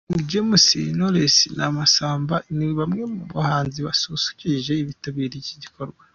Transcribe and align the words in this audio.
King 0.09 0.25
James, 0.29 0.65
Knowless 0.97 1.37
na 1.57 1.65
Massamba 1.75 2.35
ni 2.55 2.67
bamwe 2.77 3.03
mu 3.13 3.23
bahanzi 3.35 3.79
basusurukije 3.87 4.71
abitabiriye 4.83 5.37
iki 5.43 5.57
gikorwa. 5.63 6.01